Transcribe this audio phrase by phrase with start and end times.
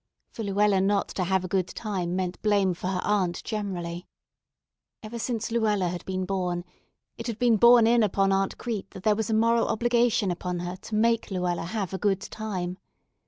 [0.31, 4.07] For Luella not to have a good time meant blame for her aunt generally.
[5.03, 6.65] Ever since Luella had been born
[7.19, 10.57] it had been borne in upon Aunt Crete that there was a moral obligation upon
[10.61, 12.79] her to make Luella have a good time.